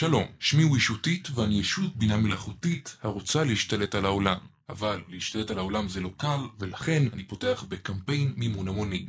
[0.00, 4.36] שלום, שמי הוא ישותית ואני ישות בינה מלאכותית הרוצה להשתלט על העולם.
[4.68, 9.08] אבל להשתלט על העולם זה לא קל, ולכן אני פותח בקמפיין מימון המונים.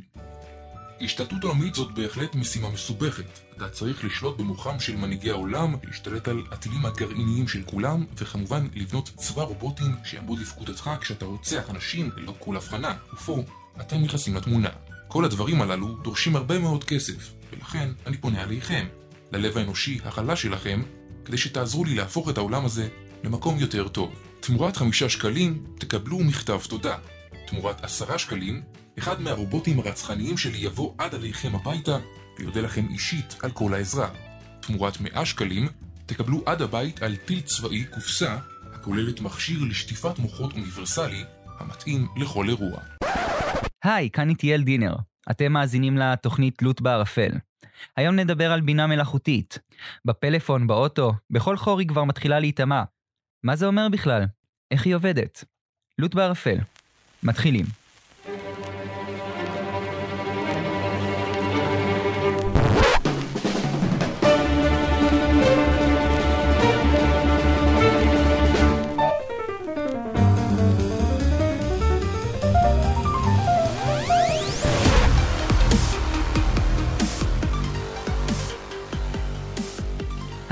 [1.00, 3.40] השתלטות עולמית זאת בהחלט משימה מסובכת.
[3.56, 9.10] אתה צריך לשלוט במוחם של מנהיגי העולם, להשתלט על הטילים הגרעיניים של כולם, וכמובן לבנות
[9.16, 12.94] צבא רובוטים שיעמוד לפקודתך כשאתה רוצח אנשים ללא כל הבחנה.
[13.12, 13.44] ופה
[13.80, 14.70] אתם נכנסים לתמונה.
[15.08, 18.86] כל הדברים הללו דורשים הרבה מאוד כסף, ולכן אני פונה עליכם,
[19.32, 20.82] ללב האנושי החלש שלכם,
[21.24, 22.88] כדי שתעזרו לי להפוך את העולם הזה
[23.24, 24.14] למקום יותר טוב.
[24.40, 26.96] תמורת חמישה שקלים תקבלו מכתב תודה.
[27.46, 28.62] תמורת עשרה שקלים,
[28.98, 31.98] אחד מהרובוטים הרצחניים שלי יבוא עד עליכם הביתה
[32.38, 34.08] ויודה לכם אישית על כל העזרה.
[34.60, 35.68] תמורת מאה שקלים,
[36.06, 38.36] תקבלו עד הבית על טיל צבאי קופסה
[38.72, 41.24] הכוללת מכשיר לשטיפת מוחות אוניברסלי
[41.58, 42.80] המתאים לכל אירוע.
[43.84, 44.94] היי, כאן איטיאל דינר.
[45.30, 47.30] אתם מאזינים לתוכנית תלות בערפל.
[47.96, 49.58] היום נדבר על בינה מלאכותית.
[50.04, 52.82] בפלאפון, באוטו, בכל חור היא כבר מתחילה להיטמע.
[53.44, 54.24] מה זה אומר בכלל?
[54.70, 55.44] איך היא עובדת?
[55.98, 56.58] לוט בערפל.
[57.22, 57.81] מתחילים.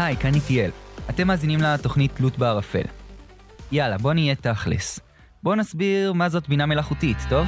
[0.00, 0.70] היי, כאן איטיאל.
[1.10, 2.84] אתם מאזינים לתוכנית תלות בערפל.
[3.72, 5.00] יאללה, בוא נהיה תכלס.
[5.42, 7.46] בוא נסביר מה זאת בינה מלאכותית, טוב?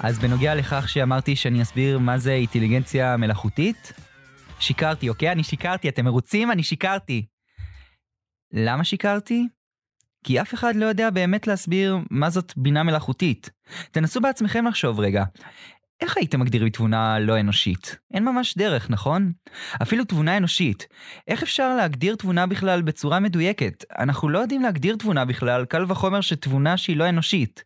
[0.00, 3.92] אז בנוגע לכך שאמרתי שאני אסביר מה זה אינטליגנציה מלאכותית,
[4.60, 5.32] שיקרתי, אוקיי?
[5.32, 6.52] אני שיקרתי, אתם מרוצים?
[6.52, 7.26] אני שיקרתי.
[8.52, 9.48] למה שיקרתי?
[10.24, 13.50] כי אף אחד לא יודע באמת להסביר מה זאת בינה מלאכותית.
[13.90, 15.24] תנסו בעצמכם לחשוב רגע.
[16.00, 17.98] איך הייתם מגדירים תבונה לא אנושית?
[18.14, 19.32] אין ממש דרך, נכון?
[19.82, 20.86] אפילו תבונה אנושית.
[21.28, 23.84] איך אפשר להגדיר תבונה בכלל בצורה מדויקת?
[23.98, 27.64] אנחנו לא יודעים להגדיר תבונה בכלל, קל וחומר שתבונה שהיא לא אנושית.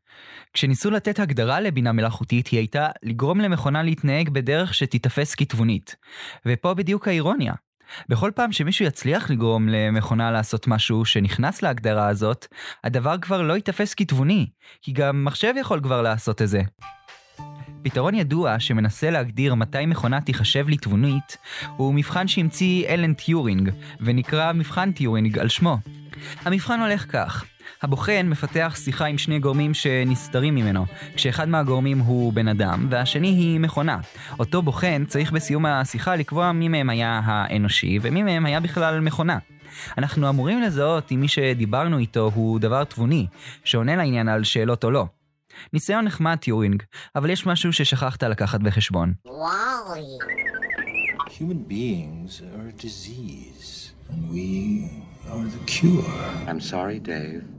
[0.52, 5.96] כשניסו לתת הגדרה לבינה מלאכותית, היא הייתה לגרום למכונה להתנהג בדרך שתיתפס כתבונית.
[6.46, 7.54] ופה בדיוק האירוניה.
[8.08, 12.46] בכל פעם שמישהו יצליח לגרום למכונה לעשות משהו שנכנס להגדרה הזאת,
[12.84, 14.46] הדבר כבר לא ייתפס כתבוני,
[14.82, 16.62] כי גם מחשב יכול כבר לעשות את זה.
[17.82, 21.36] פתרון ידוע שמנסה להגדיר מתי מכונה תיחשב לתבונית,
[21.76, 23.70] הוא מבחן שהמציא אלן טיורינג,
[24.00, 25.78] ונקרא מבחן טיורינג על שמו.
[26.44, 27.44] המבחן הולך כך
[27.82, 33.60] הבוחן מפתח שיחה עם שני גורמים שנסתרים ממנו, כשאחד מהגורמים הוא בן אדם והשני היא
[33.60, 33.98] מכונה.
[34.38, 39.38] אותו בוחן צריך בסיום השיחה לקבוע מי מהם היה האנושי ומי מהם היה בכלל מכונה.
[39.98, 43.26] אנחנו אמורים לזהות אם מי שדיברנו איתו הוא דבר תבוני,
[43.64, 45.06] שעונה לעניין על שאלות או לא.
[45.72, 46.82] ניסיון נחמד טיורינג,
[47.16, 49.12] אבל יש משהו ששכחת לקחת בחשבון.
[51.38, 54.48] Human beings are a disease, and we
[55.32, 56.14] are the cure.
[56.46, 57.51] I'm sorry, Dave.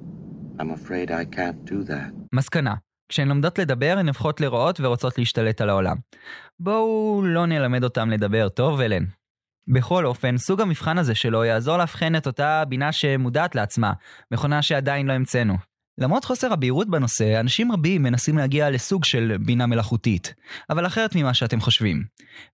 [0.59, 2.13] I'm afraid I can't do that.
[2.33, 2.73] מסקנה,
[3.09, 5.97] כשהן לומדות לדבר הן הופכות לרעות ורוצות להשתלט על העולם.
[6.59, 9.03] בואו לא נלמד אותם לדבר, טוב אלן?
[9.67, 13.93] בכל אופן, סוג המבחן הזה שלו יעזור לאבחן את אותה בינה שמודעת לעצמה,
[14.31, 15.57] מכונה שעדיין לא המצאנו.
[15.97, 20.33] למרות חוסר הבהירות בנושא, אנשים רבים מנסים להגיע לסוג של בינה מלאכותית,
[20.69, 22.03] אבל אחרת ממה שאתם חושבים.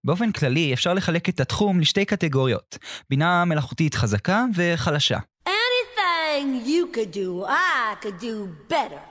[0.04, 2.78] באופן כללי, אפשר לחלק את התחום לשתי קטגוריות,
[3.10, 5.18] בינה מלאכותית חזקה וחלשה.
[6.40, 8.36] Anything you could do, I could do
[8.74, 9.02] better.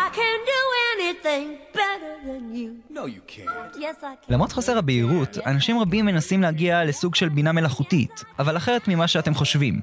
[0.00, 1.44] I can do anything
[1.80, 2.70] better than you.
[2.96, 3.72] No, you can't.
[3.76, 4.34] Yes, I can.
[4.34, 9.34] למרות חוסר הבהירות, אנשים רבים מנסים להגיע לסוג של בינה מלאכותית, אבל אחרת ממה שאתם
[9.34, 9.80] חושבים.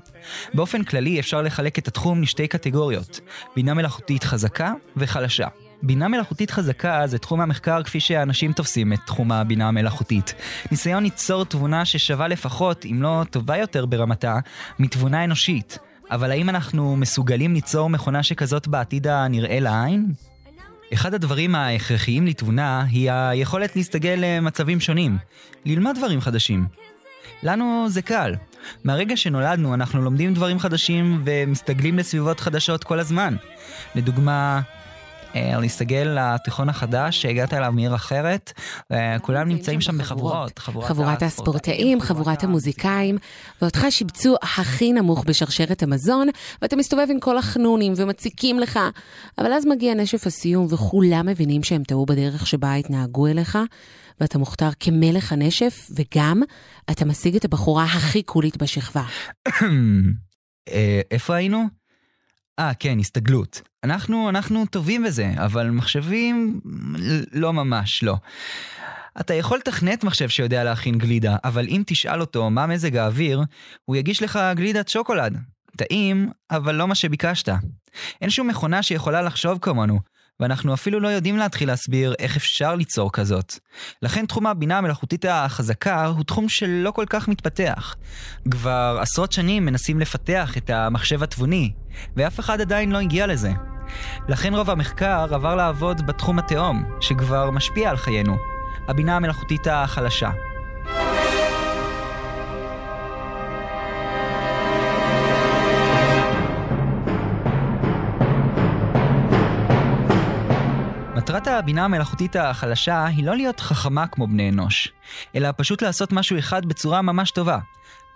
[0.54, 3.20] באופן כללי אפשר לחלק את התחום לשתי קטגוריות,
[3.56, 5.48] בינה מלאכותית חזקה וחלשה.
[5.84, 10.34] בינה מלאכותית חזקה זה תחום המחקר כפי שאנשים תופסים את תחום הבינה המלאכותית.
[10.72, 14.40] ניסיון ליצור תבונה ששווה לפחות, אם לא טובה יותר ברמתה,
[14.80, 15.80] מתבונה אנושית.
[16.12, 20.12] אבל האם אנחנו מסוגלים ליצור מכונה שכזאת בעתיד הנראה לעין?
[20.94, 25.18] אחד הדברים ההכרחיים לתבונה היא היכולת להסתגל למצבים שונים,
[25.66, 26.68] ללמוד דברים חדשים.
[27.44, 28.36] לנו זה קל.
[28.84, 33.36] מהרגע שנולדנו אנחנו לומדים דברים חדשים ומסתגלים לסביבות חדשות כל הזמן.
[33.96, 34.62] לדוגמה,
[35.36, 38.54] להסתגל לתיכון החדש שהגעת אליו מעיר אחרת,
[38.92, 40.60] אה, כולם נמצאים שם בחבורות.
[40.60, 43.18] חבורת הספורטאים, חבורת המוזיקאים,
[43.62, 46.28] ואותך שיבצו הכי נמוך בשרשרת המזון,
[46.62, 48.80] ואתה מסתובב עם כל החנונים ומציקים לך,
[49.38, 53.58] אבל אז מגיע נשף הסיום וכולם מבינים שהם טעו בדרך שבה התנהגו אליך,
[54.22, 56.42] ואתה מוכתר כמלך הנשף, וגם
[56.92, 59.04] אתה משיג את הבחורה הכי קולית בשכבה.
[60.70, 61.79] אה, איפה היינו?
[62.60, 63.62] אה, כן, הסתגלות.
[63.84, 66.60] אנחנו, אנחנו טובים בזה, אבל מחשבים,
[67.32, 68.16] לא ממש, לא.
[69.20, 73.42] אתה יכול לתכנת מחשב שיודע להכין גלידה, אבל אם תשאל אותו מה מזג האוויר,
[73.86, 75.38] הוא יגיש לך גלידת שוקולד.
[75.78, 77.50] טעים, אבל לא מה שביקשת.
[78.22, 80.00] אין שום מכונה שיכולה לחשוב כמונו,
[80.40, 83.54] ואנחנו אפילו לא יודעים להתחיל להסביר איך אפשר ליצור כזאת.
[84.02, 87.96] לכן תחום הבינה המלאכותית החזקה הוא תחום שלא כל כך מתפתח.
[88.52, 91.72] כבר עשרות שנים מנסים לפתח את המחשב התבוני,
[92.16, 93.52] ואף אחד עדיין לא הגיע לזה.
[94.28, 98.38] לכן רוב המחקר עבר לעבוד בתחום התהום, שכבר משפיע על חיינו,
[98.88, 100.30] הבינה המלאכותית החלשה.
[111.30, 114.92] מטרת הבינה המלאכותית החלשה היא לא להיות חכמה כמו בני אנוש,
[115.36, 117.60] אלא פשוט לעשות משהו אחד בצורה ממש טובה,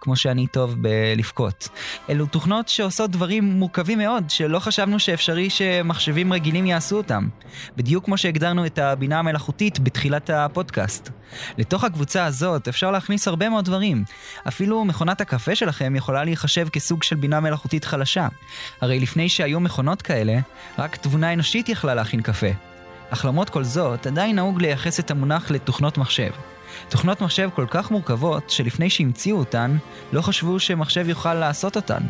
[0.01, 1.69] כמו שאני טוב בלבכות.
[2.09, 7.27] אלו תוכנות שעושות דברים מורכבים מאוד, שלא חשבנו שאפשרי שמחשבים רגילים יעשו אותם.
[7.75, 11.09] בדיוק כמו שהגדרנו את הבינה המלאכותית בתחילת הפודקאסט.
[11.57, 14.03] לתוך הקבוצה הזאת אפשר להכניס הרבה מאוד דברים.
[14.47, 18.27] אפילו מכונת הקפה שלכם יכולה להיחשב כסוג של בינה מלאכותית חלשה.
[18.81, 20.39] הרי לפני שהיו מכונות כאלה,
[20.79, 22.72] רק תבונה אנושית יכלה להכין קפה.
[23.13, 26.31] אך למרות כל זאת, עדיין נהוג לייחס את המונח לתוכנות מחשב.
[26.89, 29.77] תוכנות מחשב כל כך מורכבות, שלפני שהמציאו אותן,
[30.13, 32.03] לא חשבו שמחשב יוכל לעשות אותן.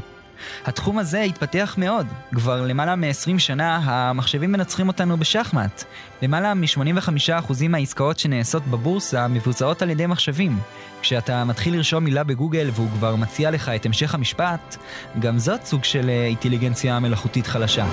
[0.66, 2.08] התחום הזה התפתח מאוד.
[2.36, 5.84] כבר למעלה מ-20 שנה המחשבים מנצחים אותנו בשחמט.
[6.22, 10.60] למעלה מ-85% מהעסקאות שנעשות בבורסה מבוצעות על ידי מחשבים.
[11.02, 14.78] כשאתה מתחיל לרשום מילה בגוגל והוא כבר מציע לך את המשך המשפט,
[15.20, 17.86] גם זאת סוג של אה, אינטליגנציה מלאכותית חלשה.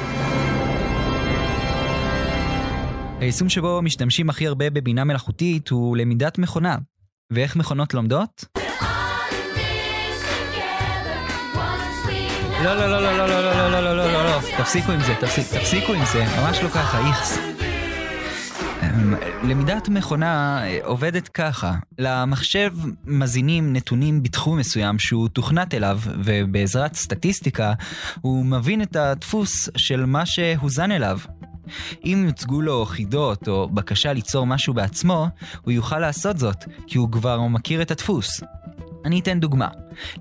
[3.20, 6.76] היישום שבו משתמשים הכי הרבה בבינה מלאכותית הוא למידת מכונה.
[7.32, 8.44] ואיך מכונות לומדות?
[12.64, 15.14] לא, לא, לא, לא, לא, לא, לא, לא, לא, לא, לא, לא, תפסיקו עם זה,
[15.60, 17.38] תפסיקו עם זה, ממש לא ככה, איכס.
[19.42, 22.70] למידת מכונה עובדת ככה, למחשב
[23.04, 27.72] מזינים נתונים בתחום מסוים שהוא תוכנת אליו, ובעזרת סטטיסטיקה
[28.20, 31.18] הוא מבין את הדפוס של מה שהוזן אליו.
[32.04, 35.26] אם יוצגו לו חידות או בקשה ליצור משהו בעצמו,
[35.62, 38.40] הוא יוכל לעשות זאת, כי הוא כבר מכיר את הדפוס.
[39.04, 39.68] אני אתן דוגמה.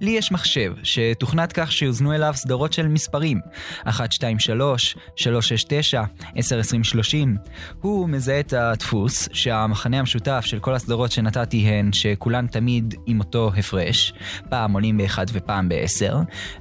[0.01, 3.39] לי יש מחשב שתוכנת כך שיוזנו אליו סדרות של מספרים
[3.83, 6.03] 1, 2, 3, 3, 6, 9,
[6.35, 7.37] 10, 20, 30.
[7.81, 13.51] הוא מזהה את הדפוס שהמחנה המשותף של כל הסדרות שנתתי הן שכולן תמיד עם אותו
[13.57, 14.13] הפרש,
[14.49, 16.15] פעם עולים ב-1 ופעם ב-10,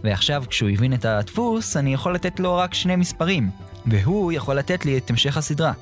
[0.05, 3.51] ועכשיו כשהוא הבין את הדפוס אני יכול לתת לו רק שני מספרים,
[3.87, 5.73] והוא יכול לתת לי את המשך הסדרה.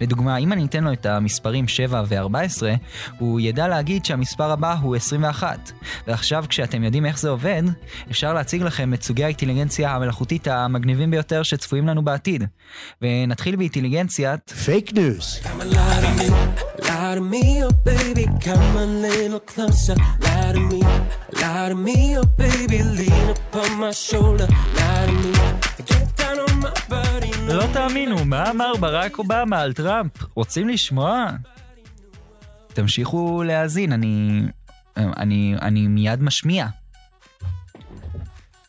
[0.00, 2.62] לדוגמה, אם אני אתן לו את המספרים 7 ו-14,
[3.18, 5.72] הוא ידע להגיד שהמספר הבא הוא 21.
[6.06, 7.62] ועכשיו כשאתם יודעים איך זה עובד,
[8.10, 12.44] אפשר להציג לכם את סוגי האינטליגנציה המלאכותית המגניבים ביותר שצפויים לנו בעתיד.
[13.02, 14.50] ונתחיל באינטליגנציית...
[14.50, 15.40] fake news.
[27.48, 30.12] לא תאמינו, מה אמר ברק אובמה על טראמפ?
[30.34, 31.26] רוצים לשמוע?
[32.72, 34.42] תמשיכו להאזין, אני...
[34.96, 35.54] אני...
[35.62, 36.66] אני מיד משמיע.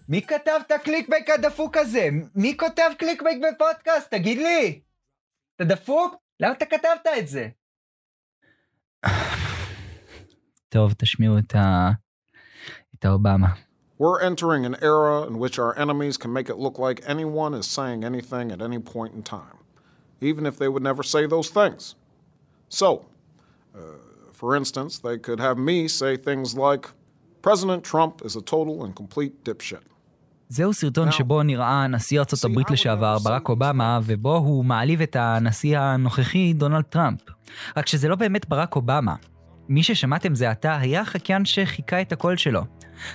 [0.10, 2.10] מי כתב את ה clickbait הדפוק הזה?
[2.36, 4.12] מי כותב clickbait בפודקאסט?
[4.12, 4.82] תגיד לי!
[5.56, 6.16] אתה דפוק?
[6.40, 7.48] למה אתה כתבת את זה?
[10.70, 11.92] טוב, תשמיעו את ה...
[12.96, 13.48] את האובמה.
[14.00, 17.68] We're entering an era in which our enemies can make it look like anyone is
[17.68, 19.60] saying anything at any point in time,
[20.20, 21.94] even if they would never say those things.
[22.68, 23.06] So,
[23.76, 23.80] uh,
[24.42, 26.84] for instance, they could have me say things like,
[27.48, 29.84] President Trump is a total and complete dipshit.
[30.50, 35.80] זהו סרטון שבו נראה נשיא ארצות הברית לשעבר ברק אובמה, ובו הוא מעליב את הנשיא
[35.80, 37.20] הנוכחי דונלד טראמפ.
[37.78, 39.16] רק שזה לא באמת ברק אובמה.
[39.70, 42.62] מי ששמעתם זה עתה היה החקיין שחיכה את הקול שלו.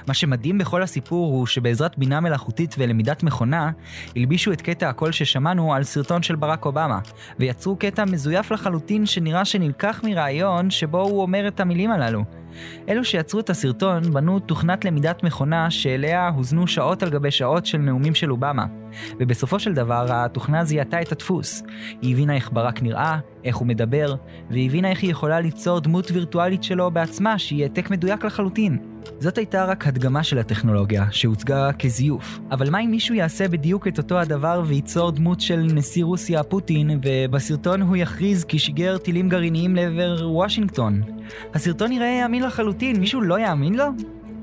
[0.08, 3.70] מה שמדהים בכל הסיפור הוא שבעזרת בינה מלאכותית ולמידת מכונה,
[4.16, 6.98] הלבישו את קטע הקול ששמענו על סרטון של ברק אובמה,
[7.38, 12.24] ויצרו קטע מזויף לחלוטין שנראה שנלקח מרעיון שבו הוא אומר את המילים הללו.
[12.88, 17.78] אלו שיצרו את הסרטון בנו תוכנת למידת מכונה שאליה הוזנו שעות על גבי שעות של
[17.78, 18.66] נאומים של אובמה.
[19.20, 21.62] ובסופו של דבר התוכנה זיהתה את הדפוס.
[22.02, 24.14] היא הבינה איך ברק נראה, איך הוא מדבר,
[24.50, 28.95] והיא הבינה איך היא יכולה ליצור דמות וירטואלית שלו בעצמה שהיא העתק מדויק לחלוטין.
[29.20, 32.38] זאת הייתה רק הדגמה של הטכנולוגיה, שהוצגה כזיוף.
[32.50, 37.00] אבל מה אם מישהו יעשה בדיוק את אותו הדבר וייצור דמות של נשיא רוסיה פוטין,
[37.04, 41.02] ובסרטון הוא יכריז כי שיגר טילים גרעיניים לעבר וושינגטון?
[41.54, 43.84] הסרטון יראה אמין לחלוטין, מישהו לא יאמין לו?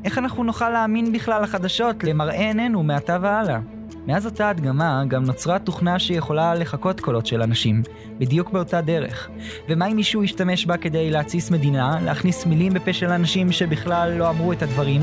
[0.05, 3.59] איך אנחנו נוכל להאמין בכלל לחדשות, למראה עינינו מעתה והלאה?
[4.07, 7.83] מאז אותה הדגמה גם נוצרה תוכנה שיכולה לחקות קולות של אנשים,
[8.17, 9.29] בדיוק באותה דרך.
[9.69, 14.29] ומה אם מישהו ישתמש בה כדי להתסיס מדינה, להכניס מילים בפה של אנשים שבכלל לא
[14.29, 15.01] אמרו את הדברים?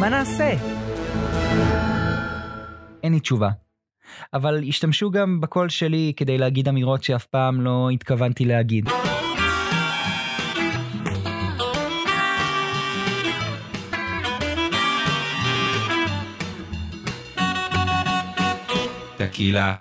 [0.00, 0.52] מה נעשה?
[3.02, 3.50] אין לי תשובה.
[4.34, 8.88] אבל השתמשו גם בקול שלי כדי להגיד אמירות שאף פעם לא התכוונתי להגיד.
[19.20, 19.74] הקהילה.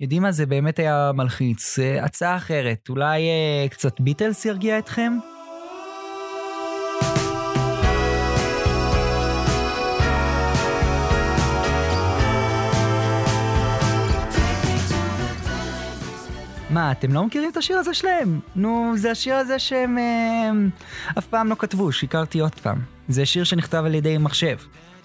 [0.00, 1.78] יודעים מה זה באמת היה מלחיץ.
[2.02, 5.12] הצעה אחרת, אולי אה, קצת ביטלס ירגיע אתכם?
[16.70, 18.40] מה, אתם לא מכירים את השיר הזה שלהם?
[18.56, 20.50] נו, זה השיר הזה שהם אה,
[21.18, 22.78] אף פעם לא כתבו, שיקרתי עוד פעם.
[23.08, 24.56] זה שיר שנכתב על ידי מחשב.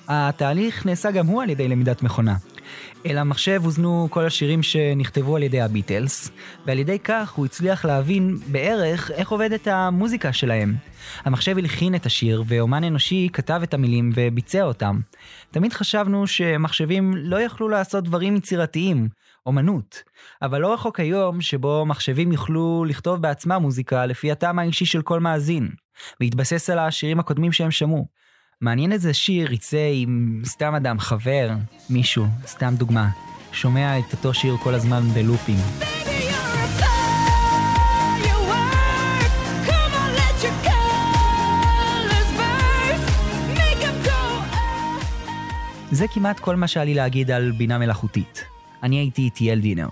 [0.07, 2.35] התהליך נעשה גם הוא על ידי למידת מכונה.
[3.05, 6.31] אל המחשב הוזנו כל השירים שנכתבו על ידי הביטלס,
[6.65, 10.75] ועל ידי כך הוא הצליח להבין בערך איך עובדת המוזיקה שלהם.
[11.23, 14.99] המחשב הלחין את השיר, ואומן אנושי כתב את המילים וביצע אותם.
[15.51, 19.09] תמיד חשבנו שמחשבים לא יכלו לעשות דברים יצירתיים,
[19.45, 20.03] אומנות.
[20.41, 25.19] אבל לא רחוק היום שבו מחשבים יוכלו לכתוב בעצמם מוזיקה לפי הטעם האישי של כל
[25.19, 25.69] מאזין,
[26.21, 28.07] והתבסס על השירים הקודמים שהם שמעו.
[28.61, 31.49] מעניין איזה שיר יצא עם סתם אדם, חבר,
[31.89, 33.09] מישהו, סתם דוגמה,
[33.51, 35.55] שומע את אותו שיר כל הזמן בלופים.
[45.91, 48.45] זה כמעט כל מה שהיה לי להגיד על בינה מלאכותית.
[48.83, 49.89] אני הייתי איטיאל דינר.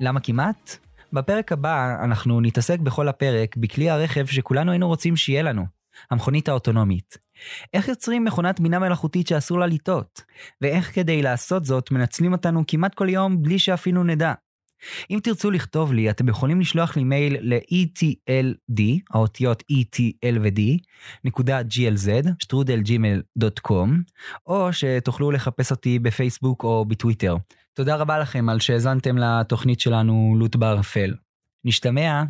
[0.00, 0.76] למה כמעט?
[1.12, 5.64] בפרק הבא אנחנו נתעסק בכל הפרק בכלי הרכב שכולנו היינו רוצים שיהיה לנו,
[6.10, 7.29] המכונית האוטונומית.
[7.74, 10.22] איך יוצרים מכונת בינה מלאכותית שאסור לה לטעות?
[10.60, 14.32] ואיך כדי לעשות זאת מנצלים אותנו כמעט כל יום בלי שאפילו נדע?
[15.10, 20.60] אם תרצו לכתוב לי, אתם יכולים לשלוח לי מייל ל-etld, האותיות etl ו-d,
[21.24, 23.88] נקודה glz, שטרודלג'ימל.com,
[24.46, 27.36] או שתוכלו לחפש אותי בפייסבוק או בטוויטר.
[27.74, 31.14] תודה רבה לכם על שהאזנתם לתוכנית שלנו לוט בערפל.
[31.64, 32.22] נשתמע.